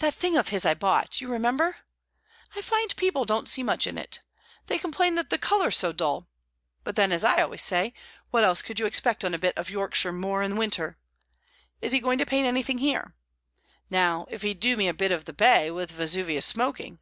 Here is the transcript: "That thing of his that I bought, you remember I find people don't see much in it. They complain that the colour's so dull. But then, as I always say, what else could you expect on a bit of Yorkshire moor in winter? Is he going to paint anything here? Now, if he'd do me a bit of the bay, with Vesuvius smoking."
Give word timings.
"That 0.00 0.12
thing 0.12 0.36
of 0.36 0.48
his 0.48 0.64
that 0.64 0.70
I 0.70 0.74
bought, 0.74 1.20
you 1.20 1.28
remember 1.28 1.76
I 2.56 2.62
find 2.62 2.96
people 2.96 3.24
don't 3.24 3.48
see 3.48 3.62
much 3.62 3.86
in 3.86 3.96
it. 3.96 4.20
They 4.66 4.76
complain 4.76 5.14
that 5.14 5.30
the 5.30 5.38
colour's 5.38 5.76
so 5.76 5.92
dull. 5.92 6.28
But 6.82 6.96
then, 6.96 7.12
as 7.12 7.22
I 7.22 7.40
always 7.42 7.62
say, 7.62 7.94
what 8.32 8.42
else 8.42 8.60
could 8.60 8.80
you 8.80 8.86
expect 8.86 9.24
on 9.24 9.34
a 9.34 9.38
bit 9.38 9.56
of 9.56 9.70
Yorkshire 9.70 10.10
moor 10.12 10.42
in 10.42 10.56
winter? 10.56 10.98
Is 11.80 11.92
he 11.92 12.00
going 12.00 12.18
to 12.18 12.26
paint 12.26 12.48
anything 12.48 12.78
here? 12.78 13.14
Now, 13.88 14.26
if 14.30 14.42
he'd 14.42 14.58
do 14.58 14.76
me 14.76 14.88
a 14.88 14.92
bit 14.94 15.12
of 15.12 15.26
the 15.26 15.32
bay, 15.32 15.70
with 15.70 15.92
Vesuvius 15.92 16.44
smoking." 16.44 16.98